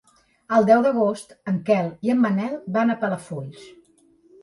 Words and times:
El 0.55 0.65
deu 0.69 0.81
d'agost 0.85 1.35
en 1.53 1.61
Quel 1.69 1.93
i 2.09 2.17
en 2.17 2.25
Manel 2.25 2.59
van 2.79 2.97
a 2.97 2.99
Palafolls. 3.07 3.73